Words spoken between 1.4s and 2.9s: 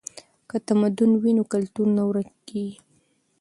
کلتور نه ورکیږي.